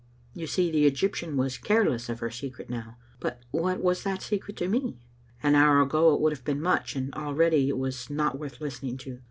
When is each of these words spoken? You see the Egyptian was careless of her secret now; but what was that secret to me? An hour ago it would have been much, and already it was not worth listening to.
You 0.33 0.47
see 0.47 0.71
the 0.71 0.87
Egyptian 0.87 1.37
was 1.37 1.59
careless 1.59 2.09
of 2.09 2.21
her 2.21 2.31
secret 2.31 2.71
now; 2.71 2.97
but 3.19 3.43
what 3.51 3.83
was 3.83 4.01
that 4.01 4.23
secret 4.23 4.57
to 4.57 4.67
me? 4.67 4.97
An 5.43 5.53
hour 5.53 5.79
ago 5.79 6.15
it 6.15 6.21
would 6.21 6.31
have 6.33 6.43
been 6.43 6.59
much, 6.59 6.95
and 6.95 7.13
already 7.13 7.69
it 7.69 7.77
was 7.77 8.09
not 8.09 8.39
worth 8.39 8.59
listening 8.59 8.97
to. 8.97 9.19